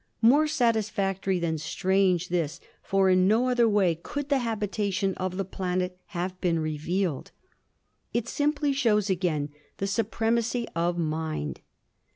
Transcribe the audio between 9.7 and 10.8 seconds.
the supremacy